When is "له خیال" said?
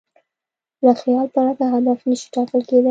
0.83-1.27